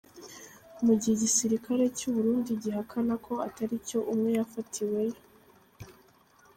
Mu 0.85 0.93
gihe 0.99 1.13
igisirikare 1.17 1.83
cy’u 1.97 2.11
Burundi 2.15 2.49
gihakana 2.63 3.13
ko 3.25 3.33
atari 3.47 3.75
cyo, 3.87 3.99
umwe 4.13 4.29
yafatiweyo. 4.37 5.17